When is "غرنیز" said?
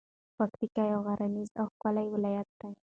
1.07-1.49